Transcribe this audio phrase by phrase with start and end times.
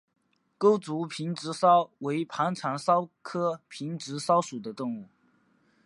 [0.57, 5.05] 钩足平直蚤为盘肠蚤科平直蚤属的动物。